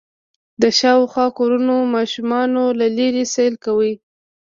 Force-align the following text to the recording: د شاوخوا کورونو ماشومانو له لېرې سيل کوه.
د 0.61 0.63
شاوخوا 0.79 1.25
کورونو 1.37 1.75
ماشومانو 1.95 2.63
له 2.79 2.87
لېرې 2.97 3.23
سيل 3.35 3.53
کوه. 3.65 3.91